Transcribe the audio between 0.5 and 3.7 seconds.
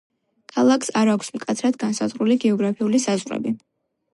ქალაქს არ აქვს მკაცრად განსაზღვრული გეოგრაფიული საზღვრები.